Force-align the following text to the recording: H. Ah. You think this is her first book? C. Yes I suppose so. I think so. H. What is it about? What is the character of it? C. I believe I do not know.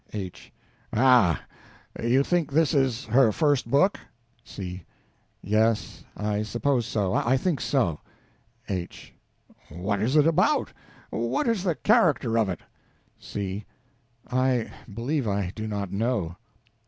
H. 0.13 0.51
Ah. 0.91 1.43
You 2.01 2.23
think 2.23 2.51
this 2.51 2.73
is 2.73 3.05
her 3.05 3.31
first 3.31 3.69
book? 3.69 3.99
C. 4.43 4.83
Yes 5.43 6.03
I 6.17 6.41
suppose 6.41 6.87
so. 6.87 7.13
I 7.13 7.37
think 7.37 7.61
so. 7.61 7.99
H. 8.67 9.13
What 9.69 10.01
is 10.01 10.15
it 10.15 10.25
about? 10.25 10.73
What 11.11 11.47
is 11.47 11.61
the 11.63 11.75
character 11.75 12.39
of 12.39 12.49
it? 12.49 12.61
C. 13.19 13.65
I 14.25 14.71
believe 14.91 15.27
I 15.27 15.51
do 15.53 15.67
not 15.67 15.91
know. 15.93 16.35